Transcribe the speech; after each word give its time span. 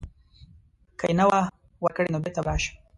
که 0.99 1.05
یې 1.09 1.15
نه 1.19 1.25
وه 1.29 1.41
ورکړې 1.83 2.09
نو 2.13 2.19
بیرته 2.23 2.41
به 2.43 2.47
راشم. 2.51 2.75